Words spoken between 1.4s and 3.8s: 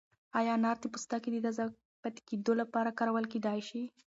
تازه پاتې کېدو لپاره کارول کیدای